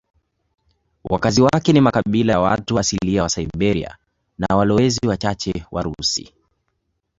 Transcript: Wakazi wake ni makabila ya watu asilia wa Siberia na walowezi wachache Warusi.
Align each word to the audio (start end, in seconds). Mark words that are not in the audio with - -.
Wakazi 1.03 1.41
wake 1.41 1.73
ni 1.73 1.81
makabila 1.81 2.33
ya 2.33 2.39
watu 2.39 2.79
asilia 2.79 3.23
wa 3.23 3.29
Siberia 3.29 3.97
na 4.37 4.55
walowezi 4.55 5.07
wachache 5.07 5.65
Warusi. 5.71 6.33